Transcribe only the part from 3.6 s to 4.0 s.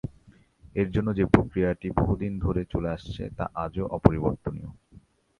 আজও